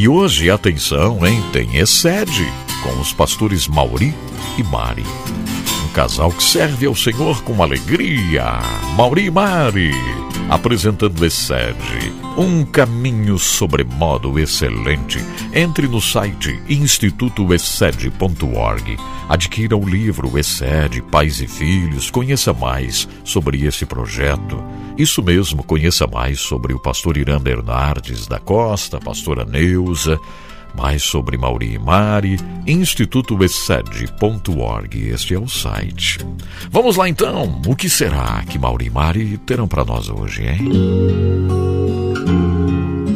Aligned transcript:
E 0.00 0.08
hoje, 0.08 0.50
atenção, 0.50 1.26
hein? 1.26 1.44
Tem 1.52 1.76
Excede 1.76 2.50
com 2.82 3.02
os 3.02 3.12
pastores 3.12 3.68
Mauri 3.68 4.14
e 4.56 4.62
Mari. 4.62 5.04
Um 5.84 5.88
casal 5.92 6.32
que 6.32 6.42
serve 6.42 6.86
ao 6.86 6.94
Senhor 6.94 7.42
com 7.42 7.62
alegria. 7.62 8.60
Mauri 8.96 9.26
e 9.26 9.30
Mari 9.30 9.92
apresentando 10.48 11.24
Excede, 11.24 12.12
um 12.36 12.64
caminho 12.64 13.38
sobremodo 13.38 14.38
excelente. 14.38 15.18
Entre 15.52 15.88
no 15.88 16.00
site 16.00 16.62
institutoexcede.org. 16.68 18.96
Adquira 19.28 19.76
o 19.76 19.88
livro 19.88 20.38
Excede, 20.38 21.02
Pais 21.02 21.40
e 21.40 21.46
Filhos. 21.46 22.10
Conheça 22.10 22.52
mais 22.52 23.08
sobre 23.24 23.64
esse 23.66 23.86
projeto. 23.86 24.62
Isso 24.96 25.22
mesmo, 25.22 25.62
conheça 25.62 26.06
mais 26.06 26.40
sobre 26.40 26.72
o 26.74 26.78
pastor 26.78 27.16
Irã 27.16 27.40
Bernardes 27.40 28.26
da 28.26 28.38
Costa, 28.38 28.98
pastora 28.98 29.44
Neuza 29.44 30.18
mais 30.74 31.02
sobre 31.02 31.36
Mauri 31.36 31.74
e 31.74 31.78
Mari, 31.78 32.38
institutoexcede.org. 32.66 35.08
Este 35.08 35.34
é 35.34 35.38
o 35.38 35.46
site. 35.48 36.18
Vamos 36.70 36.96
lá 36.96 37.06
então. 37.08 37.60
O 37.66 37.74
que 37.74 37.88
será 37.88 38.44
que 38.48 38.58
Mauri 38.58 38.86
e 38.86 38.90
Mari 38.90 39.38
terão 39.38 39.66
para 39.68 39.84
nós 39.84 40.08
hoje, 40.08 40.46
hein? 40.46 40.60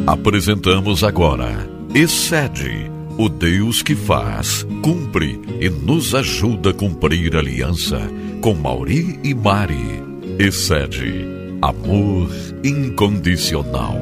Apresentamos 0.07 1.03
agora 1.03 1.67
Excede, 1.95 2.91
o 3.17 3.27
Deus 3.27 3.81
que 3.81 3.95
faz, 3.95 4.63
cumpre 4.83 5.41
e 5.59 5.67
nos 5.67 6.13
ajuda 6.13 6.69
a 6.69 6.73
cumprir 6.73 7.35
aliança 7.35 7.99
com 8.39 8.53
Mauri 8.53 9.19
e 9.23 9.33
Mari. 9.33 10.03
Excede, 10.37 11.25
amor 11.59 12.29
incondicional. 12.63 13.95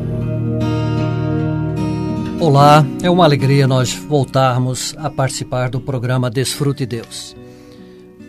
Olá, 2.37 2.85
é 3.01 3.09
uma 3.09 3.23
alegria 3.23 3.65
nós 3.65 3.93
voltarmos 3.93 4.93
a 4.97 5.09
participar 5.09 5.69
do 5.69 5.79
programa 5.79 6.29
Desfrute 6.29 6.85
Deus. 6.85 7.33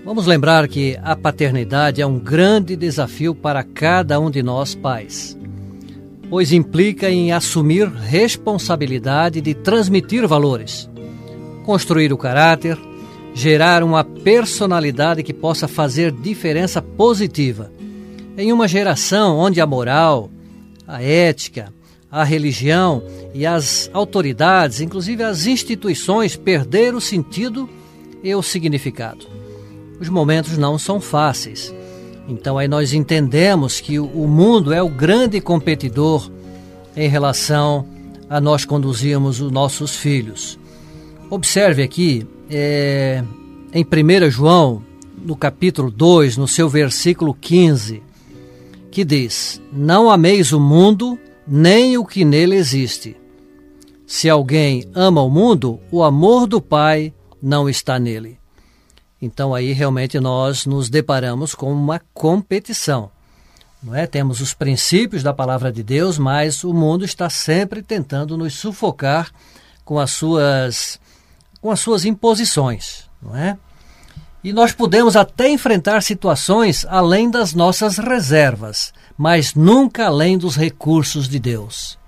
Vamos 0.04 0.26
lembrar 0.26 0.68
que 0.68 0.96
a 1.02 1.16
paternidade 1.16 2.00
é 2.00 2.06
um 2.06 2.20
grande 2.20 2.76
desafio 2.76 3.34
para 3.34 3.64
cada 3.64 4.20
um 4.20 4.30
de 4.30 4.44
nós 4.44 4.76
pais, 4.76 5.36
pois 6.28 6.52
implica 6.52 7.10
em 7.10 7.32
assumir 7.32 7.88
responsabilidade 7.88 9.40
de 9.40 9.54
transmitir 9.54 10.26
valores, 10.26 10.88
construir 11.64 12.12
o 12.12 12.18
caráter, 12.18 12.78
gerar 13.34 13.82
uma 13.82 14.04
personalidade 14.04 15.22
que 15.22 15.32
possa 15.32 15.66
fazer 15.66 16.12
diferença 16.12 16.80
positiva 16.80 17.70
em 18.36 18.52
uma 18.52 18.66
geração 18.66 19.38
onde 19.38 19.60
a 19.60 19.66
moral, 19.66 20.30
a 20.86 21.02
ética, 21.02 21.72
a 22.10 22.22
religião 22.22 23.02
e 23.32 23.44
as 23.44 23.90
autoridades, 23.92 24.80
inclusive 24.80 25.22
as 25.22 25.46
instituições, 25.46 26.36
perderam 26.36 26.98
o 26.98 27.00
sentido 27.00 27.68
e 28.22 28.34
o 28.34 28.42
significado. 28.42 29.26
Os 30.00 30.08
momentos 30.08 30.56
não 30.56 30.78
são 30.78 31.00
fáceis. 31.00 31.74
Então 32.28 32.56
aí 32.56 32.66
nós 32.66 32.92
entendemos 32.92 33.80
que 33.80 33.98
o 33.98 34.26
mundo 34.26 34.72
é 34.72 34.82
o 34.82 34.88
grande 34.88 35.40
competidor 35.40 36.30
em 36.96 37.08
relação 37.08 37.86
a 38.28 38.40
nós 38.40 38.64
conduzirmos 38.64 39.40
os 39.40 39.50
nossos 39.50 39.94
filhos. 39.94 40.58
Observe 41.28 41.82
aqui, 41.82 42.26
é, 42.50 43.22
em 43.72 43.84
1 43.84 44.30
João, 44.30 44.82
no 45.22 45.36
capítulo 45.36 45.90
2, 45.90 46.36
no 46.36 46.48
seu 46.48 46.68
versículo 46.68 47.34
15, 47.34 48.02
que 48.90 49.04
diz: 49.04 49.60
Não 49.72 50.10
ameis 50.10 50.52
o 50.52 50.60
mundo, 50.60 51.18
nem 51.46 51.98
o 51.98 52.04
que 52.04 52.24
nele 52.24 52.56
existe. 52.56 53.16
Se 54.06 54.28
alguém 54.28 54.84
ama 54.94 55.22
o 55.22 55.30
mundo, 55.30 55.80
o 55.90 56.02
amor 56.02 56.46
do 56.46 56.60
Pai 56.60 57.12
não 57.42 57.68
está 57.68 57.98
nele. 57.98 58.38
Então 59.24 59.54
aí 59.54 59.72
realmente 59.72 60.20
nós 60.20 60.66
nos 60.66 60.90
deparamos 60.90 61.54
com 61.54 61.72
uma 61.72 61.98
competição. 62.12 63.10
Não 63.82 63.94
é? 63.94 64.06
Temos 64.06 64.40
os 64.42 64.52
princípios 64.52 65.22
da 65.22 65.32
palavra 65.32 65.72
de 65.72 65.82
Deus, 65.82 66.18
mas 66.18 66.62
o 66.62 66.74
mundo 66.74 67.06
está 67.06 67.30
sempre 67.30 67.82
tentando 67.82 68.36
nos 68.36 68.54
sufocar 68.54 69.30
com 69.82 69.98
as 69.98 70.10
suas 70.10 71.00
com 71.60 71.70
as 71.70 71.80
suas 71.80 72.04
imposições, 72.04 73.08
não 73.22 73.34
é? 73.34 73.56
E 74.42 74.52
nós 74.52 74.72
podemos 74.72 75.16
até 75.16 75.48
enfrentar 75.48 76.02
situações 76.02 76.84
além 76.90 77.30
das 77.30 77.54
nossas 77.54 77.96
reservas, 77.96 78.92
mas 79.16 79.54
nunca 79.54 80.06
além 80.06 80.36
dos 80.36 80.54
recursos 80.54 81.26
de 81.26 81.38
Deus. 81.38 81.98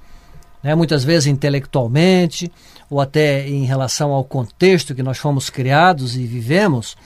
Né? 0.62 0.74
Muitas 0.74 1.02
vezes 1.02 1.26
intelectualmente, 1.26 2.52
ou 2.88 3.00
até 3.00 3.48
em 3.48 3.64
relação 3.64 4.12
ao 4.12 4.24
contexto 4.24 4.94
que 4.94 5.02
nós 5.02 5.18
fomos 5.18 5.50
criados 5.50 6.16
e 6.16 6.26
vivemos, 6.26 6.96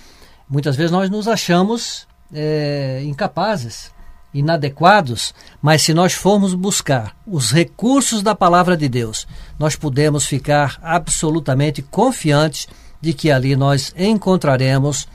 muitas 0.49 0.77
vezes 0.77 0.91
nós 0.91 1.09
nos 1.09 1.27
achamos 1.27 2.07
é, 2.33 3.03
incapazes, 3.05 3.91
inadequados, 4.33 5.35
mas 5.61 5.83
se 5.83 5.93
nós 5.93 6.13
formos 6.13 6.55
buscar 6.55 7.17
os 7.27 7.51
recursos 7.51 8.23
da 8.23 8.35
palavra 8.35 8.77
de 8.77 8.89
Deus, 8.89 9.27
nós 9.59 9.75
podemos 9.75 10.27
ficar 10.27 10.79
absolutamente 10.83 11.83
confiantes 11.83 12.69
de 13.01 13.13
que 13.13 13.31
ali 13.31 13.57
nós 13.57 13.93
encontraremos 13.97 15.09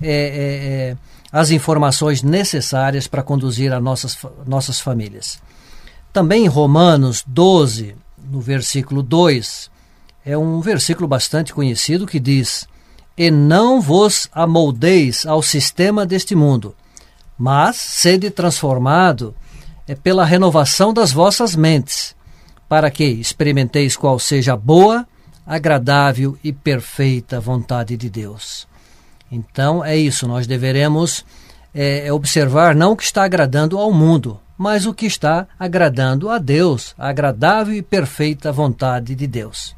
é, 0.00 0.10
é, 0.10 0.10
é, 0.10 0.96
as 1.32 1.50
informações 1.50 2.22
necessárias 2.22 3.06
para 3.06 3.22
conduzir 3.22 3.72
as 3.72 3.82
nossas, 3.82 4.18
nossas 4.46 4.78
famílias. 4.78 5.40
Também 6.12 6.44
em 6.44 6.48
Romanos 6.48 7.24
12, 7.26 7.96
no 8.30 8.40
versículo 8.40 9.02
2, 9.02 9.70
é 10.24 10.36
um 10.38 10.60
versículo 10.60 11.08
bastante 11.08 11.52
conhecido 11.52 12.06
que 12.06 12.20
diz: 12.20 12.66
E 13.16 13.30
não 13.30 13.80
vos 13.80 14.28
amoldeis 14.32 15.26
ao 15.26 15.42
sistema 15.42 16.06
deste 16.06 16.34
mundo, 16.34 16.74
mas 17.36 17.76
sede 17.76 18.30
transformado 18.30 19.34
é 19.86 19.94
pela 19.94 20.24
renovação 20.24 20.92
das 20.92 21.12
vossas 21.12 21.56
mentes, 21.56 22.14
para 22.68 22.90
que 22.90 23.04
experimenteis 23.04 23.96
qual 23.96 24.18
seja 24.18 24.54
a 24.54 24.56
boa, 24.56 25.06
agradável 25.46 26.38
e 26.42 26.52
perfeita 26.52 27.40
vontade 27.40 27.96
de 27.96 28.08
Deus. 28.08 28.66
Então 29.30 29.84
é 29.84 29.96
isso, 29.96 30.28
nós 30.28 30.46
deveremos 30.46 31.24
é, 31.74 32.06
é, 32.06 32.12
observar 32.12 32.74
não 32.74 32.92
o 32.92 32.96
que 32.96 33.02
está 33.02 33.24
agradando 33.24 33.78
ao 33.78 33.92
mundo, 33.92 34.38
mas 34.56 34.86
o 34.86 34.94
que 34.94 35.06
está 35.06 35.48
agradando 35.58 36.28
a 36.28 36.38
Deus, 36.38 36.94
a 36.96 37.08
agradável 37.08 37.74
e 37.74 37.82
perfeita 37.82 38.52
vontade 38.52 39.14
de 39.14 39.26
Deus. 39.26 39.74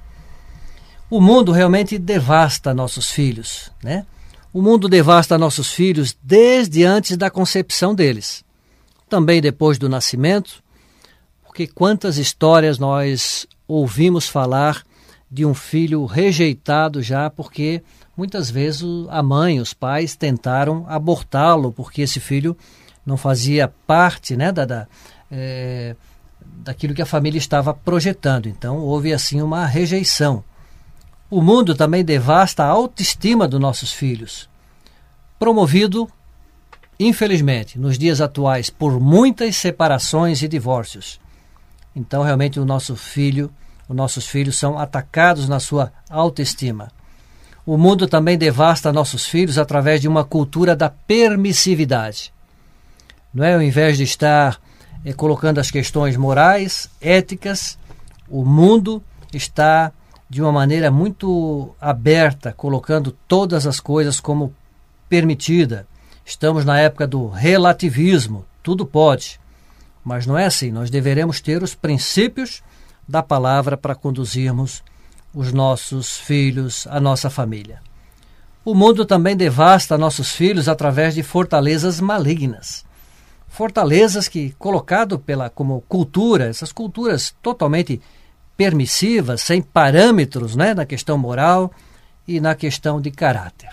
O 1.14 1.20
mundo 1.20 1.52
realmente 1.52 1.96
devasta 1.96 2.74
nossos 2.74 3.08
filhos, 3.08 3.70
né? 3.80 4.04
O 4.52 4.60
mundo 4.60 4.88
devasta 4.88 5.38
nossos 5.38 5.72
filhos 5.72 6.16
desde 6.20 6.84
antes 6.84 7.16
da 7.16 7.30
concepção 7.30 7.94
deles, 7.94 8.44
também 9.08 9.40
depois 9.40 9.78
do 9.78 9.88
nascimento, 9.88 10.60
porque 11.44 11.68
quantas 11.68 12.18
histórias 12.18 12.80
nós 12.80 13.46
ouvimos 13.68 14.28
falar 14.28 14.82
de 15.30 15.46
um 15.46 15.54
filho 15.54 16.04
rejeitado 16.04 17.00
já 17.00 17.30
porque 17.30 17.80
muitas 18.16 18.50
vezes 18.50 18.82
a 19.08 19.22
mãe, 19.22 19.60
os 19.60 19.72
pais 19.72 20.16
tentaram 20.16 20.84
abortá-lo 20.88 21.70
porque 21.70 22.02
esse 22.02 22.18
filho 22.18 22.56
não 23.06 23.16
fazia 23.16 23.72
parte 23.86 24.36
né, 24.36 24.50
da, 24.50 24.64
da 24.64 24.88
é, 25.30 25.94
daquilo 26.40 26.92
que 26.92 27.02
a 27.02 27.06
família 27.06 27.38
estava 27.38 27.72
projetando. 27.72 28.48
Então 28.48 28.78
houve 28.78 29.12
assim 29.12 29.40
uma 29.40 29.64
rejeição. 29.64 30.42
O 31.30 31.40
mundo 31.40 31.74
também 31.74 32.04
devasta 32.04 32.62
a 32.62 32.68
autoestima 32.68 33.48
dos 33.48 33.60
nossos 33.60 33.92
filhos, 33.92 34.48
promovido, 35.38 36.08
infelizmente, 36.98 37.78
nos 37.78 37.98
dias 37.98 38.20
atuais, 38.20 38.70
por 38.70 39.00
muitas 39.00 39.56
separações 39.56 40.42
e 40.42 40.48
divórcios. 40.48 41.20
Então 41.96 42.22
realmente 42.22 42.60
o 42.60 42.64
nosso 42.64 42.96
filho, 42.96 43.50
os 43.88 43.96
nossos 43.96 44.26
filhos 44.26 44.56
são 44.56 44.78
atacados 44.78 45.48
na 45.48 45.60
sua 45.60 45.92
autoestima. 46.10 46.90
O 47.66 47.78
mundo 47.78 48.06
também 48.06 48.36
devasta 48.36 48.92
nossos 48.92 49.24
filhos 49.26 49.56
através 49.56 50.00
de 50.00 50.08
uma 50.08 50.24
cultura 50.24 50.76
da 50.76 50.90
permissividade. 50.90 52.32
Não 53.32 53.42
é? 53.42 53.54
Ao 53.54 53.62
invés 53.62 53.96
de 53.96 54.02
estar 54.02 54.60
é, 55.04 55.12
colocando 55.12 55.58
as 55.58 55.70
questões 55.70 56.16
morais, 56.16 56.90
éticas, 57.00 57.78
o 58.28 58.44
mundo 58.44 59.02
está 59.32 59.92
de 60.28 60.40
uma 60.42 60.52
maneira 60.52 60.90
muito 60.90 61.74
aberta, 61.80 62.52
colocando 62.52 63.12
todas 63.28 63.66
as 63.66 63.80
coisas 63.80 64.20
como 64.20 64.54
permitida. 65.08 65.86
Estamos 66.24 66.64
na 66.64 66.78
época 66.78 67.06
do 67.06 67.28
relativismo, 67.28 68.44
tudo 68.62 68.86
pode. 68.86 69.38
Mas 70.04 70.26
não 70.26 70.36
é 70.36 70.46
assim, 70.46 70.70
nós 70.70 70.90
deveremos 70.90 71.40
ter 71.40 71.62
os 71.62 71.74
princípios 71.74 72.62
da 73.06 73.22
palavra 73.22 73.76
para 73.76 73.94
conduzirmos 73.94 74.82
os 75.34 75.52
nossos 75.52 76.18
filhos, 76.18 76.86
a 76.88 77.00
nossa 77.00 77.28
família. 77.28 77.82
O 78.64 78.74
mundo 78.74 79.04
também 79.04 79.36
devasta 79.36 79.98
nossos 79.98 80.32
filhos 80.32 80.68
através 80.68 81.14
de 81.14 81.22
fortalezas 81.22 82.00
malignas. 82.00 82.84
Fortalezas 83.46 84.26
que, 84.26 84.54
colocado 84.58 85.18
pela 85.18 85.50
como 85.50 85.82
cultura, 85.82 86.46
essas 86.46 86.72
culturas 86.72 87.34
totalmente 87.42 88.00
permissivas, 88.56 89.40
sem 89.42 89.60
parâmetros 89.60 90.54
né, 90.54 90.74
na 90.74 90.86
questão 90.86 91.18
moral 91.18 91.72
e 92.26 92.40
na 92.40 92.54
questão 92.54 93.00
de 93.00 93.10
caráter. 93.10 93.72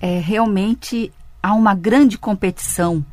É, 0.00 0.20
realmente 0.20 1.12
há 1.42 1.52
uma 1.54 1.74
grande 1.74 2.16
competição 2.16 3.04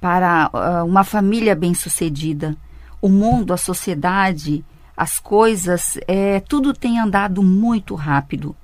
para 0.00 0.50
uh, 0.52 0.86
uma 0.86 1.04
família 1.04 1.54
bem-sucedida. 1.54 2.56
O 3.00 3.08
mundo, 3.08 3.52
a 3.52 3.56
sociedade, 3.56 4.64
as 4.96 5.18
coisas, 5.18 5.98
é, 6.06 6.40
tudo 6.40 6.72
tem 6.72 6.98
andado 6.98 7.42
muito 7.42 7.94
rápido. 7.94 8.56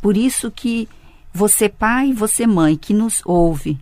Por 0.00 0.16
isso 0.16 0.50
que 0.50 0.88
você 1.32 1.68
pai, 1.68 2.12
você 2.12 2.46
mãe 2.46 2.76
que 2.76 2.92
nos 2.92 3.22
ouve, 3.24 3.78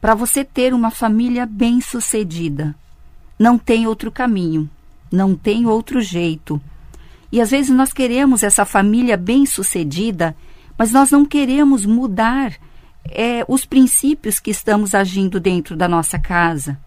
para 0.00 0.14
você 0.14 0.44
ter 0.44 0.72
uma 0.72 0.90
família 0.90 1.46
bem-sucedida, 1.46 2.74
não 3.38 3.58
tem 3.58 3.86
outro 3.86 4.10
caminho, 4.10 4.68
não 5.10 5.34
tem 5.34 5.66
outro 5.66 6.00
jeito. 6.00 6.60
E 7.30 7.40
às 7.40 7.50
vezes 7.50 7.74
nós 7.74 7.92
queremos 7.92 8.42
essa 8.42 8.64
família 8.64 9.16
bem-sucedida, 9.16 10.36
mas 10.78 10.92
nós 10.92 11.10
não 11.10 11.24
queremos 11.24 11.84
mudar 11.84 12.52
é, 13.04 13.44
os 13.48 13.64
princípios 13.64 14.38
que 14.38 14.50
estamos 14.50 14.94
agindo 14.94 15.40
dentro 15.40 15.76
da 15.76 15.88
nossa 15.88 16.18
casa. 16.18 16.78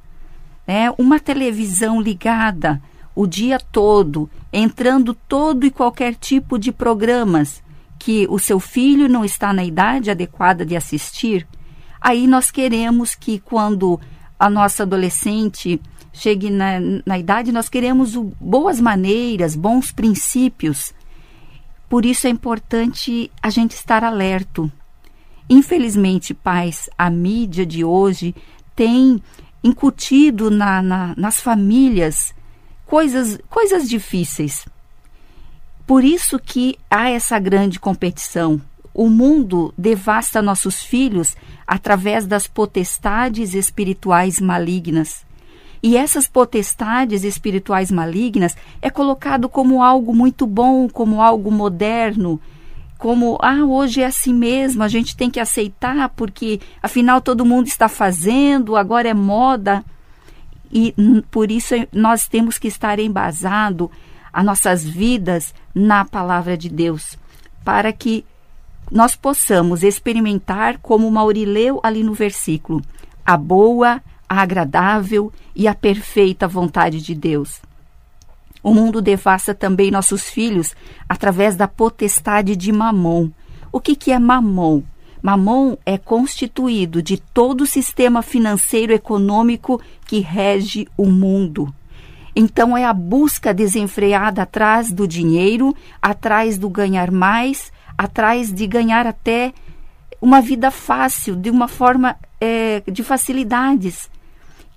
É, 0.68 0.92
uma 0.98 1.20
televisão 1.20 2.00
ligada 2.00 2.82
o 3.16 3.28
dia 3.28 3.60
todo, 3.60 4.30
entrando 4.54 5.14
todo 5.14 5.66
e 5.66 5.72
qualquer 5.72 6.16
tipo 6.16 6.58
de 6.58 6.72
programas 6.72 7.62
que 7.98 8.26
o 8.30 8.40
seu 8.40 8.62
filho 8.62 9.10
não 9.10 9.26
está 9.26 9.52
na 9.52 9.64
idade 9.64 10.10
adequada 10.10 10.66
de 10.66 10.74
assistir, 10.74 11.46
aí 12.00 12.26
nós 12.26 12.50
queremos 12.50 13.16
que 13.16 13.40
quando 13.40 14.00
a 14.40 14.50
nossa 14.50 14.84
adolescente 14.84 15.82
chegue 16.14 16.50
na, 16.50 16.80
na 17.06 17.18
idade, 17.18 17.52
nós 17.52 17.70
queremos 17.70 18.16
o, 18.16 18.32
boas 18.40 18.80
maneiras, 18.80 19.56
bons 19.56 19.92
princípios. 19.92 20.94
Por 21.88 22.06
isso 22.06 22.28
é 22.28 22.30
importante 22.30 23.32
a 23.42 23.50
gente 23.50 23.72
estar 23.72 24.04
alerto. 24.04 24.72
Infelizmente, 25.50 26.34
pais, 26.34 26.90
a 26.98 27.10
mídia 27.10 27.66
de 27.66 27.84
hoje 27.84 28.36
tem 28.76 29.22
incutido 29.64 30.50
na, 30.50 30.82
na, 30.82 31.14
nas 31.18 31.40
famílias 31.40 32.34
coisas, 32.86 33.40
coisas 33.50 33.90
difíceis. 33.90 34.66
Por 35.86 36.04
isso 36.04 36.38
que 36.40 36.78
há 36.90 37.10
essa 37.10 37.40
grande 37.40 37.80
competição. 37.80 38.62
O 38.94 39.10
mundo 39.10 39.74
devasta 39.78 40.42
nossos 40.42 40.84
filhos 40.84 41.36
através 41.66 42.28
das 42.28 42.48
potestades 42.48 43.54
espirituais 43.54 44.40
malignas. 44.40 45.26
E 45.82 45.96
essas 45.96 46.28
potestades 46.28 47.24
espirituais 47.24 47.90
malignas 47.90 48.56
é 48.82 48.90
colocado 48.90 49.48
como 49.48 49.82
algo 49.82 50.14
muito 50.14 50.46
bom, 50.46 50.90
como 50.90 51.22
algo 51.22 51.52
moderno, 51.52 52.40
como 52.98 53.38
ah, 53.42 53.64
hoje 53.64 54.02
é 54.02 54.06
assim 54.08 54.34
mesmo, 54.34 54.84
a 54.84 54.90
gente 54.90 55.16
tem 55.16 55.30
que 55.30 55.40
aceitar 55.40 56.10
porque 56.10 56.60
afinal 56.84 57.22
todo 57.22 57.46
mundo 57.46 57.68
está 57.68 57.88
fazendo, 57.88 58.76
agora 58.76 59.08
é 59.08 59.14
moda. 59.14 59.86
E 60.70 60.94
por 61.32 61.50
isso 61.50 61.74
nós 61.94 62.28
temos 62.28 62.58
que 62.58 62.68
estar 62.68 63.00
embasado 63.00 63.90
as 64.34 64.46
nossas 64.46 64.84
vidas 64.84 65.56
na 65.74 66.04
palavra 66.04 66.58
de 66.58 66.70
Deus, 66.70 67.18
para 67.64 67.94
que 67.94 68.26
nós 68.92 69.16
possamos 69.16 69.82
experimentar, 69.82 70.78
como 70.80 71.10
Mauri 71.10 71.46
leu 71.46 71.80
ali 71.82 72.04
no 72.04 72.14
versículo, 72.14 72.82
a 73.26 73.38
boa, 73.38 74.02
a 74.30 74.42
agradável 74.42 75.34
e 75.56 75.68
a 75.68 75.74
perfeita 75.74 76.48
vontade 76.48 77.02
de 77.02 77.16
Deus. 77.16 77.60
O 78.62 78.74
mundo 78.74 79.02
devasta 79.02 79.56
também 79.56 79.90
nossos 79.90 80.30
filhos 80.30 80.76
através 81.08 81.56
da 81.56 81.68
potestade 81.68 82.56
de 82.56 82.72
Mamon. 82.72 83.30
O 83.72 83.80
que, 83.80 83.96
que 83.96 84.12
é 84.12 84.20
Mamon? 84.20 84.84
Mamon 85.22 85.78
é 85.86 85.98
constituído 85.98 87.02
de 87.02 87.18
todo 87.18 87.62
o 87.62 87.66
sistema 87.66 88.22
financeiro 88.22 88.94
econômico 88.94 89.82
que 90.06 90.20
rege 90.20 90.88
o 90.96 91.06
mundo. 91.06 91.74
Então 92.36 92.78
é 92.78 92.86
a 92.86 92.94
busca 92.94 93.54
desenfreada 93.54 94.44
atrás 94.44 94.92
do 94.92 95.08
dinheiro, 95.08 95.76
atrás 96.02 96.58
do 96.58 96.70
ganhar 96.70 97.12
mais, 97.12 97.72
atrás 97.98 98.54
de 98.54 98.68
ganhar 98.68 99.08
até 99.08 99.54
uma 100.22 100.42
vida 100.42 100.70
fácil, 100.70 101.36
de 101.36 101.50
uma 101.50 101.68
forma 101.68 102.16
é, 102.40 102.84
de 102.88 103.04
facilidades 103.04 104.10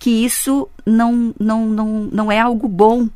que 0.02 0.25
isso 0.25 0.69
não, 0.84 1.32
não, 1.38 1.66
não, 1.69 1.87
não 2.10 2.32
é 2.32 2.40
algo 2.40 2.66
bom. 2.66 3.08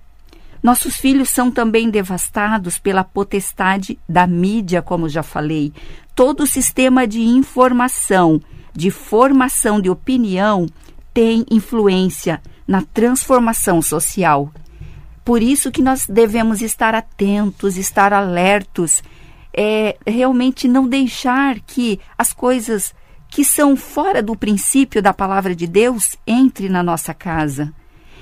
Nossos 0.62 0.94
filhos 0.94 1.28
são 1.28 1.50
também 1.50 1.90
devastados 1.90 2.78
pela 2.78 3.02
potestade 3.02 3.98
da 4.08 4.24
mídia, 4.24 4.80
como 4.80 5.08
já 5.08 5.20
falei. 5.20 5.72
Todo 6.14 6.44
o 6.44 6.46
sistema 6.46 7.04
de 7.04 7.20
informação, 7.22 8.40
de 8.72 8.92
formação 8.92 9.80
de 9.80 9.90
opinião, 9.90 10.68
tem 11.12 11.44
influência 11.50 12.40
na 12.68 12.82
transformação 12.82 13.82
social. 13.82 14.52
Por 15.24 15.42
isso 15.42 15.72
que 15.72 15.82
nós 15.82 16.06
devemos 16.06 16.62
estar 16.62 16.94
atentos, 16.94 17.76
estar 17.76 18.12
alertos, 18.12 19.02
é, 19.52 19.96
realmente 20.06 20.68
não 20.68 20.86
deixar 20.86 21.58
que 21.66 21.98
as 22.16 22.32
coisas 22.32 22.94
que 23.28 23.44
são 23.44 23.76
fora 23.76 24.22
do 24.22 24.36
princípio 24.36 25.02
da 25.02 25.12
palavra 25.12 25.54
de 25.54 25.66
Deus 25.66 26.16
entre 26.26 26.68
na 26.68 26.82
nossa 26.82 27.12
casa. 27.12 27.72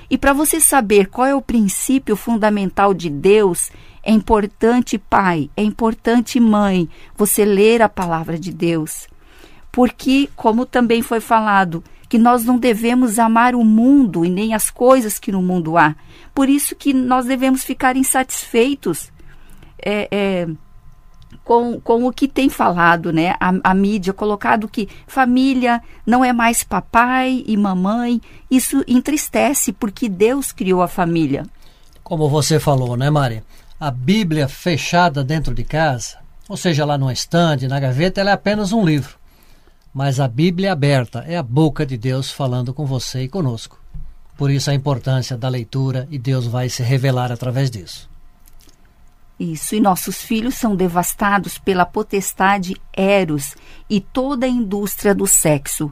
E 0.09 0.17
para 0.17 0.33
você 0.33 0.59
saber 0.59 1.07
qual 1.07 1.27
é 1.27 1.35
o 1.35 1.41
princípio 1.41 2.15
fundamental 2.15 2.93
de 2.93 3.09
Deus, 3.09 3.71
é 4.03 4.11
importante, 4.11 4.97
pai, 4.97 5.49
é 5.57 5.63
importante, 5.63 6.39
mãe, 6.39 6.87
você 7.15 7.43
ler 7.43 7.81
a 7.81 7.89
palavra 7.89 8.37
de 8.37 8.51
Deus. 8.51 9.07
Porque, 9.71 10.29
como 10.35 10.65
também 10.65 11.01
foi 11.01 11.19
falado, 11.19 11.83
que 12.07 12.17
nós 12.17 12.45
não 12.45 12.57
devemos 12.57 13.17
amar 13.17 13.55
o 13.55 13.63
mundo 13.63 14.23
e 14.23 14.29
nem 14.29 14.53
as 14.53 14.69
coisas 14.69 15.17
que 15.17 15.31
no 15.31 15.41
mundo 15.41 15.77
há. 15.77 15.95
Por 16.33 16.47
isso 16.49 16.75
que 16.75 16.93
nós 16.93 17.25
devemos 17.25 17.63
ficar 17.63 17.97
insatisfeitos. 17.97 19.11
É, 19.83 20.07
é, 20.11 20.47
com, 21.43 21.79
com 21.79 22.05
o 22.05 22.13
que 22.13 22.27
tem 22.27 22.49
falado, 22.49 23.11
né? 23.11 23.35
A, 23.39 23.53
a, 23.63 23.73
mídia, 23.73 24.13
colocado 24.13 24.67
que 24.67 24.87
família 25.07 25.81
não 26.05 26.23
é 26.23 26.31
mais 26.31 26.63
papai 26.63 27.43
e 27.45 27.57
mamãe. 27.57 28.21
Isso 28.49 28.83
entristece 28.87 29.71
porque 29.71 30.07
Deus 30.07 30.51
criou 30.51 30.81
a 30.81 30.87
família. 30.87 31.45
Como 32.03 32.29
você 32.29 32.59
falou, 32.59 32.95
né, 32.95 33.09
Mari? 33.09 33.43
A 33.79 33.91
Bíblia 33.91 34.47
fechada 34.47 35.23
dentro 35.23 35.53
de 35.53 35.63
casa, 35.63 36.17
ou 36.47 36.55
seja, 36.55 36.85
lá 36.85 36.97
no 36.97 37.11
estande, 37.11 37.67
na 37.67 37.79
gaveta, 37.79 38.21
ela 38.21 38.31
é 38.31 38.33
apenas 38.33 38.71
um 38.71 38.85
livro. 38.85 39.15
Mas 39.93 40.19
a 40.19 40.27
Bíblia 40.27 40.71
aberta 40.71 41.23
é 41.27 41.37
a 41.37 41.43
boca 41.43 41.85
de 41.85 41.97
Deus 41.97 42.31
falando 42.31 42.73
com 42.73 42.85
você 42.85 43.23
e 43.23 43.29
conosco. 43.29 43.79
Por 44.37 44.51
isso 44.51 44.69
a 44.69 44.73
importância 44.73 45.37
da 45.37 45.47
leitura 45.47 46.07
e 46.11 46.17
Deus 46.17 46.45
vai 46.45 46.69
se 46.69 46.83
revelar 46.83 47.31
através 47.31 47.71
disso. 47.71 48.09
Isso, 49.39 49.75
e 49.75 49.81
nossos 49.81 50.21
filhos 50.21 50.55
são 50.55 50.75
devastados 50.75 51.57
pela 51.57 51.85
potestade 51.85 52.75
Eros 52.93 53.55
e 53.89 53.99
toda 53.99 54.45
a 54.45 54.49
indústria 54.49 55.13
do 55.13 55.27
sexo. 55.27 55.91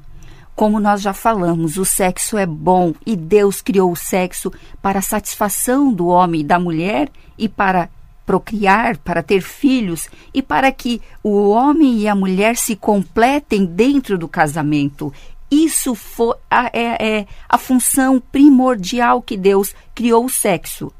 Como 0.56 0.80
nós 0.80 1.02
já 1.02 1.14
falamos, 1.14 1.78
o 1.78 1.84
sexo 1.84 2.38
é 2.38 2.46
bom 2.46 2.94
e 3.06 3.16
Deus 3.16 3.62
criou 3.62 3.92
o 3.92 3.98
sexo 3.98 4.52
para 4.82 5.00
a 5.00 5.02
satisfação 5.02 5.92
do 5.92 6.08
homem 6.08 6.42
e 6.42 6.44
da 6.44 6.60
mulher 6.60 7.10
e 7.38 7.50
para 7.50 7.90
procriar, 8.26 8.98
para 8.98 9.22
ter 9.22 9.42
filhos 9.42 10.08
e 10.34 10.42
para 10.42 10.72
que 10.72 11.02
o 11.22 11.50
homem 11.50 11.98
e 12.00 12.08
a 12.08 12.16
mulher 12.16 12.56
se 12.56 12.76
completem 12.76 13.66
dentro 13.66 14.18
do 14.18 14.28
casamento. 14.28 15.12
Isso 15.52 15.94
foi 15.96 16.36
a, 16.50 16.70
é, 16.72 17.18
é 17.20 17.28
a 17.50 17.58
função 17.58 18.22
primordial 18.32 19.22
que 19.22 19.36
Deus 19.36 19.76
criou 19.94 20.26
o 20.26 20.30
sexo. 20.30 20.92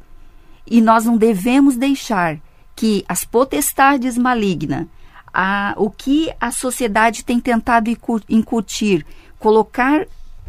E 0.66 0.82
nós 0.82 1.06
não 1.06 1.18
devemos 1.18 1.76
deixar 1.76 2.40
que 2.76 3.04
as 3.08 3.24
potestades 3.24 4.18
malignas, 4.18 4.88
a, 5.34 5.74
o 5.78 5.90
que 5.90 6.32
a 6.40 6.52
sociedade 6.52 7.24
tem 7.24 7.40
tentado 7.40 7.90
incutir, 8.30 9.06
colocar, 9.40 10.06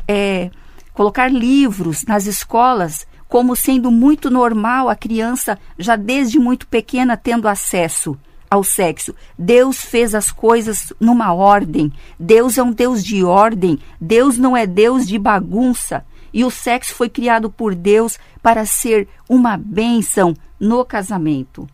é, 0.06 0.50
colocar 0.92 1.30
livros 1.30 2.04
nas 2.04 2.26
escolas 2.26 3.06
como 3.28 3.56
sendo 3.56 3.90
muito 3.90 4.30
normal 4.30 4.88
a 4.88 4.94
criança, 4.94 5.59
já 5.78 5.97
desde 5.97 6.38
muito 6.38 6.68
pequena, 6.68 7.16
tendo 7.16 7.49
acesso 7.49 8.16
ao 8.49 8.62
sexo. 8.62 9.12
Deus 9.37 9.80
fez 9.80 10.14
as 10.14 10.30
coisas 10.30 10.92
numa 11.00 11.33
ordem. 11.33 11.92
Deus 12.18 12.56
é 12.56 12.62
um 12.62 12.71
Deus 12.71 13.02
de 13.02 13.25
ordem. 13.25 13.78
Deus 14.00 14.38
não 14.38 14.56
é 14.56 14.66
Deus 14.66 15.06
de 15.06 15.18
bagunça. 15.18 16.04
E 16.34 16.44
o 16.44 16.50
sexo 16.50 16.92
foi 16.92 17.08
criado 17.08 17.48
por 17.48 17.76
Deus 17.76 18.18
para 18.42 18.66
ser 18.66 19.08
uma 19.28 19.56
bênção 19.56 20.34
no 20.58 20.84
casamento. 20.84 21.68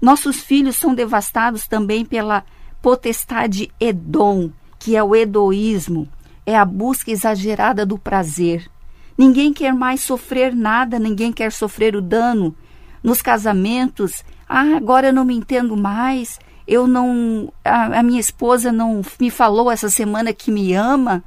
Nossos 0.00 0.40
filhos 0.40 0.76
são 0.76 0.94
devastados 0.94 1.68
também 1.68 2.02
pela 2.02 2.42
potestade 2.80 3.70
Edom, 3.78 4.50
que 4.78 4.96
é 4.96 5.04
o 5.04 5.14
edoísmo, 5.14 6.08
é 6.46 6.56
a 6.56 6.64
busca 6.64 7.10
exagerada 7.10 7.84
do 7.84 7.98
prazer. 7.98 8.70
Ninguém 9.18 9.52
quer 9.52 9.74
mais 9.74 10.00
sofrer 10.00 10.54
nada, 10.54 10.98
ninguém 10.98 11.30
quer 11.30 11.52
sofrer 11.52 11.94
o 11.94 12.00
dano. 12.00 12.54
Nos 13.02 13.20
casamentos, 13.20 14.24
ah, 14.48 14.76
agora 14.76 15.08
eu 15.08 15.12
não 15.12 15.24
me 15.24 15.34
entendo 15.34 15.76
mais, 15.76 16.38
eu 16.66 16.86
não. 16.86 17.52
A, 17.64 18.00
a 18.00 18.02
minha 18.02 18.20
esposa 18.20 18.72
não 18.72 19.02
me 19.20 19.30
falou 19.30 19.70
essa 19.70 19.90
semana 19.90 20.32
que 20.32 20.50
me 20.50 20.72
ama. 20.72 21.22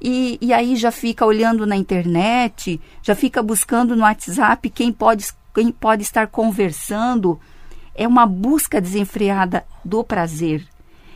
E, 0.00 0.38
e 0.40 0.52
aí 0.52 0.76
já 0.76 0.90
fica 0.90 1.24
olhando 1.24 1.66
na 1.66 1.76
internet, 1.76 2.80
já 3.02 3.14
fica 3.14 3.42
buscando 3.42 3.96
no 3.96 4.02
WhatsApp 4.02 4.68
quem 4.70 4.92
pode, 4.92 5.26
quem 5.54 5.72
pode 5.72 6.02
estar 6.02 6.26
conversando. 6.26 7.40
É 7.94 8.06
uma 8.06 8.26
busca 8.26 8.80
desenfreada 8.80 9.64
do 9.84 10.04
prazer. 10.04 10.66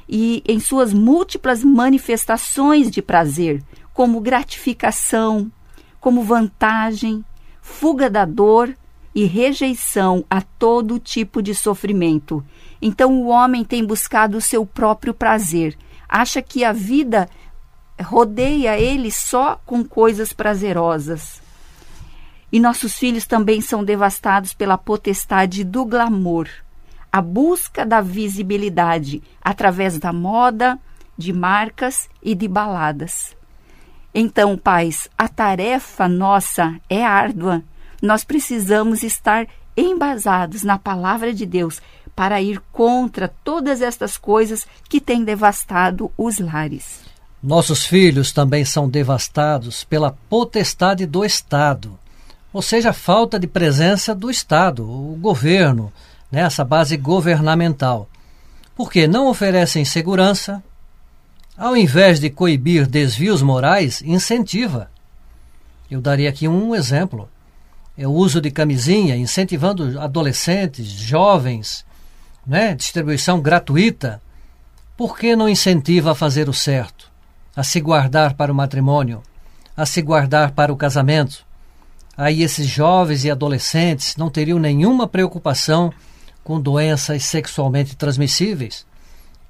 E 0.09 0.43
em 0.47 0.59
suas 0.59 0.93
múltiplas 0.93 1.63
manifestações 1.63 2.91
de 2.91 3.01
prazer, 3.03 3.63
como 3.93 4.21
gratificação, 4.21 5.53
como 6.01 6.25
vantagem, 6.25 7.25
fuga 7.61 8.09
da 8.09 8.25
dor 8.25 8.75
e 9.15 9.25
rejeição 9.25 10.25
a 10.31 10.41
todo 10.41 10.99
tipo 10.99 11.43
de 11.43 11.55
sofrimento. 11.55 12.45
Então 12.81 13.21
o 13.21 13.27
homem 13.27 13.65
tem 13.65 13.85
buscado 13.85 14.39
o 14.39 14.41
seu 14.41 14.65
próprio 14.65 15.13
prazer, 15.13 15.77
acha 16.09 16.41
que 16.41 16.65
a 16.65 16.73
vida 16.73 17.29
rodeia 18.03 18.79
ele 18.79 19.11
só 19.11 19.61
com 19.65 19.85
coisas 19.85 20.33
prazerosas. 20.33 21.41
E 22.53 22.59
nossos 22.59 22.99
filhos 22.99 23.27
também 23.27 23.61
são 23.61 23.85
devastados 23.85 24.53
pela 24.53 24.77
potestade 24.77 25.63
do 25.63 25.85
glamour, 25.85 26.49
a 27.13 27.21
busca 27.21 27.87
da 27.87 28.01
visibilidade 28.01 29.23
através 29.41 29.99
da 29.99 30.13
moda, 30.13 30.79
de 31.17 31.33
marcas 31.33 32.09
e 32.23 32.35
de 32.35 32.49
baladas. 32.49 33.37
Então, 34.13 34.57
pais, 34.57 35.09
a 35.17 35.29
tarefa 35.29 36.09
nossa 36.09 36.81
é 36.89 37.05
árdua. 37.05 37.63
Nós 38.03 38.25
precisamos 38.25 39.03
estar 39.03 39.47
embasados 39.77 40.63
na 40.63 40.79
palavra 40.79 41.33
de 41.33 41.47
Deus 41.47 41.81
para 42.17 42.43
ir 42.43 42.61
contra 42.73 43.29
todas 43.29 43.81
estas 43.81 44.19
coisas 44.19 44.67
que 44.89 45.01
têm 45.01 45.25
devastado 45.25 46.11
os 46.19 46.39
lares. 46.39 47.10
Nossos 47.43 47.87
filhos 47.87 48.33
também 48.33 48.67
são 48.67 48.87
devastados 48.87 49.83
pela 49.83 50.15
potestade 50.29 51.07
do 51.07 51.25
Estado, 51.25 51.99
ou 52.53 52.61
seja, 52.61 52.91
a 52.91 52.93
falta 52.93 53.39
de 53.39 53.47
presença 53.47 54.15
do 54.15 54.31
Estado, 54.31 54.85
o 54.85 55.17
governo, 55.17 55.91
nessa 56.31 56.65
base 56.65 56.97
governamental, 56.99 58.09
porque 58.77 59.07
não 59.07 59.29
oferecem 59.29 59.85
segurança, 59.87 60.63
ao 61.57 61.77
invés 61.77 62.21
de 62.21 62.29
coibir 62.29 62.87
desvios 62.87 63.41
morais, 63.41 64.03
incentiva. 64.03 64.91
Eu 65.91 66.01
daria 66.01 66.29
aqui 66.29 66.47
um 66.47 66.75
exemplo. 66.75 67.29
É 67.97 68.07
o 68.07 68.13
uso 68.13 68.41
de 68.41 68.51
camisinha, 68.51 69.17
incentivando 69.17 69.99
adolescentes, 70.01 70.87
jovens, 70.87 71.85
né? 72.47 72.75
distribuição 72.75 73.41
gratuita. 73.41 74.23
Por 74.97 75.19
que 75.19 75.35
não 75.35 75.49
incentiva 75.49 76.13
a 76.13 76.15
fazer 76.15 76.49
o 76.49 76.55
certo? 76.55 77.10
A 77.55 77.63
se 77.63 77.81
guardar 77.81 78.35
para 78.35 78.53
o 78.53 78.55
matrimônio, 78.55 79.23
a 79.77 79.85
se 79.85 80.01
guardar 80.03 80.53
para 80.53 80.73
o 80.73 80.77
casamento. 80.77 81.45
Aí 82.17 82.43
esses 82.43 82.67
jovens 82.67 83.25
e 83.25 83.31
adolescentes 83.31 84.17
não 84.17 84.31
teriam 84.31 84.59
nenhuma 84.59 85.09
preocupação 85.09 85.93
com 86.45 86.61
doenças 86.61 87.25
sexualmente 87.25 87.97
transmissíveis 87.97 88.87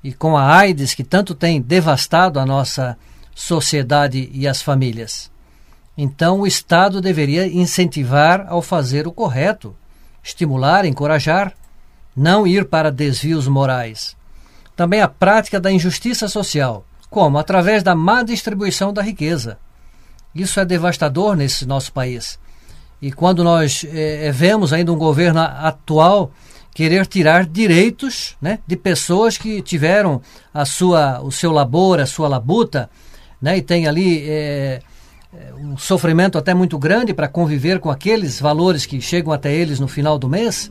e 0.02 0.12
com 0.12 0.36
a 0.36 0.56
AIDS 0.56 0.94
que 0.94 1.04
tanto 1.04 1.34
tem 1.34 1.60
devastado 1.60 2.38
a 2.38 2.46
nossa 2.46 2.96
sociedade 3.34 4.30
e 4.32 4.46
as 4.46 4.62
famílias. 4.62 5.30
Então 5.96 6.40
o 6.40 6.46
Estado 6.46 7.00
deveria 7.00 7.46
incentivar 7.46 8.46
ao 8.48 8.62
fazer 8.62 9.06
o 9.06 9.12
correto, 9.12 9.74
estimular, 10.22 10.84
encorajar, 10.84 11.52
não 12.16 12.46
ir 12.46 12.66
para 12.66 12.90
desvios 12.90 13.46
morais. 13.46 14.16
Também 14.74 15.00
a 15.00 15.08
prática 15.08 15.60
da 15.60 15.70
injustiça 15.70 16.28
social 16.28 16.84
como? 17.10 17.38
Através 17.38 17.82
da 17.82 17.94
má 17.94 18.22
distribuição 18.22 18.92
da 18.92 19.02
riqueza. 19.02 19.58
Isso 20.34 20.60
é 20.60 20.64
devastador 20.64 21.36
nesse 21.36 21.66
nosso 21.66 21.92
país. 21.92 22.38
E 23.02 23.10
quando 23.10 23.42
nós 23.42 23.84
é, 23.92 24.30
vemos 24.30 24.72
ainda 24.72 24.92
um 24.92 24.96
governo 24.96 25.40
atual 25.40 26.30
querer 26.72 27.06
tirar 27.06 27.44
direitos 27.44 28.36
né, 28.40 28.60
de 28.66 28.76
pessoas 28.76 29.36
que 29.36 29.60
tiveram 29.60 30.20
a 30.54 30.64
sua, 30.64 31.20
o 31.20 31.32
seu 31.32 31.50
labor, 31.50 31.98
a 31.98 32.06
sua 32.06 32.28
labuta, 32.28 32.88
né, 33.42 33.58
e 33.58 33.62
tem 33.62 33.88
ali 33.88 34.22
é, 34.28 34.80
um 35.58 35.76
sofrimento 35.76 36.38
até 36.38 36.54
muito 36.54 36.78
grande 36.78 37.12
para 37.12 37.26
conviver 37.26 37.80
com 37.80 37.90
aqueles 37.90 38.40
valores 38.40 38.86
que 38.86 39.00
chegam 39.00 39.32
até 39.32 39.52
eles 39.52 39.80
no 39.80 39.88
final 39.88 40.18
do 40.18 40.28
mês, 40.28 40.70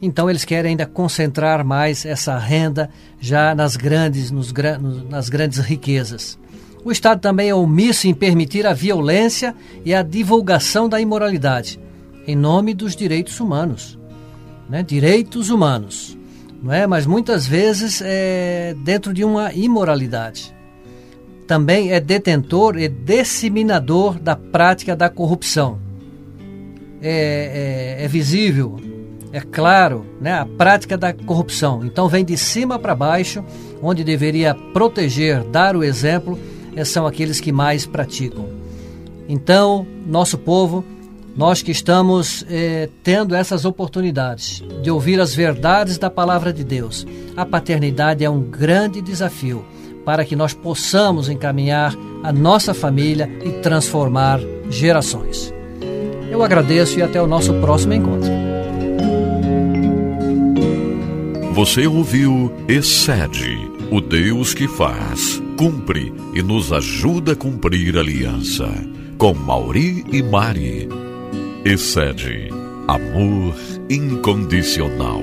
então 0.00 0.30
eles 0.30 0.44
querem 0.44 0.70
ainda 0.70 0.86
concentrar 0.86 1.64
mais 1.64 2.06
essa 2.06 2.38
renda 2.38 2.88
já 3.20 3.54
nas 3.54 3.76
grandes, 3.76 4.30
nos, 4.30 4.52
nas 5.10 5.28
grandes 5.28 5.58
riquezas. 5.58 6.38
O 6.84 6.92
Estado 6.92 7.20
também 7.20 7.48
é 7.48 7.54
omisso 7.54 8.06
em 8.06 8.14
permitir 8.14 8.66
a 8.66 8.72
violência 8.72 9.54
e 9.84 9.92
a 9.92 10.02
divulgação 10.02 10.88
da 10.88 11.00
imoralidade, 11.00 11.80
em 12.26 12.36
nome 12.36 12.72
dos 12.74 12.94
direitos 12.94 13.40
humanos. 13.40 13.98
Né? 14.68 14.82
Direitos 14.82 15.50
humanos. 15.50 16.16
Não 16.62 16.72
é? 16.72 16.86
Mas 16.86 17.04
muitas 17.04 17.46
vezes 17.46 18.00
é 18.04 18.74
dentro 18.84 19.12
de 19.12 19.24
uma 19.24 19.52
imoralidade. 19.52 20.54
Também 21.46 21.92
é 21.92 21.98
detentor 21.98 22.78
e 22.78 22.88
disseminador 22.88 24.18
da 24.18 24.36
prática 24.36 24.94
da 24.94 25.08
corrupção. 25.08 25.80
É, 27.00 27.96
é, 28.00 28.04
é 28.04 28.08
visível 28.08 28.87
é 29.32 29.40
claro, 29.40 30.06
né, 30.20 30.32
a 30.32 30.46
prática 30.46 30.96
da 30.96 31.12
corrupção. 31.12 31.84
Então 31.84 32.08
vem 32.08 32.24
de 32.24 32.36
cima 32.36 32.78
para 32.78 32.94
baixo, 32.94 33.44
onde 33.82 34.02
deveria 34.02 34.54
proteger, 34.54 35.42
dar 35.44 35.76
o 35.76 35.84
exemplo, 35.84 36.38
eh, 36.74 36.84
são 36.84 37.06
aqueles 37.06 37.40
que 37.40 37.52
mais 37.52 37.86
praticam. 37.86 38.46
Então, 39.28 39.86
nosso 40.06 40.38
povo, 40.38 40.84
nós 41.36 41.62
que 41.62 41.70
estamos 41.70 42.44
eh, 42.48 42.88
tendo 43.02 43.34
essas 43.34 43.64
oportunidades 43.64 44.62
de 44.82 44.90
ouvir 44.90 45.20
as 45.20 45.34
verdades 45.34 45.98
da 45.98 46.08
palavra 46.08 46.52
de 46.52 46.64
Deus, 46.64 47.06
a 47.36 47.44
paternidade 47.44 48.24
é 48.24 48.30
um 48.30 48.40
grande 48.40 49.00
desafio 49.02 49.64
para 50.04 50.24
que 50.24 50.34
nós 50.34 50.54
possamos 50.54 51.28
encaminhar 51.28 51.94
a 52.22 52.32
nossa 52.32 52.72
família 52.72 53.30
e 53.44 53.60
transformar 53.60 54.40
gerações. 54.70 55.52
Eu 56.30 56.42
agradeço 56.42 56.98
e 56.98 57.02
até 57.02 57.20
o 57.20 57.26
nosso 57.26 57.52
próximo 57.60 57.92
encontro. 57.92 58.47
Você 61.58 61.88
ouviu 61.88 62.54
Excede, 62.68 63.68
o 63.90 64.00
Deus 64.00 64.54
que 64.54 64.68
faz, 64.68 65.42
cumpre 65.56 66.12
e 66.32 66.40
nos 66.40 66.72
ajuda 66.72 67.32
a 67.32 67.34
cumprir 67.34 67.96
a 67.96 68.00
aliança. 68.00 68.72
Com 69.18 69.34
Mauri 69.34 70.04
e 70.12 70.22
Mari. 70.22 70.88
Excede, 71.64 72.48
amor 72.86 73.56
incondicional. 73.90 75.20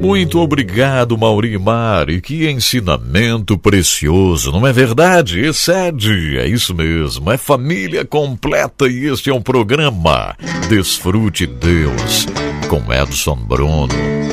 Muito 0.00 0.38
obrigado, 0.38 1.18
Mauri 1.18 1.54
e 1.54 1.58
Mari. 1.58 2.20
Que 2.20 2.48
ensinamento 2.48 3.58
precioso, 3.58 4.52
não 4.52 4.64
é 4.64 4.72
verdade? 4.72 5.40
Excede, 5.40 6.38
é 6.38 6.46
isso 6.46 6.72
mesmo. 6.72 7.32
É 7.32 7.36
família 7.36 8.04
completa 8.04 8.86
e 8.86 9.06
este 9.06 9.28
é 9.28 9.34
um 9.34 9.42
programa 9.42 10.36
Desfrute 10.68 11.48
Deus 11.48 12.28
com 12.68 12.92
Edson 12.92 13.36
Bruno. 13.36 14.25